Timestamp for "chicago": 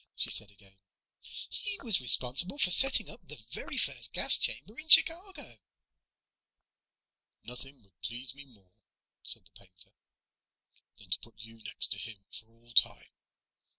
4.89-5.57